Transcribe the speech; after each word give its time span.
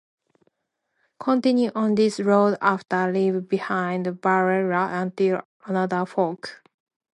Continue 1.19 1.69
on 1.75 1.93
this 1.93 2.19
road 2.19 2.57
after 2.59 3.11
leave 3.11 3.47
behind 3.47 4.07
Barruera 4.07 4.99
until 4.99 5.41
another 5.67 6.07
fork. 6.07 6.63